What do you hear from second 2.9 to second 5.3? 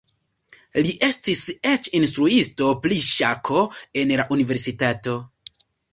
ŝako en la universitato.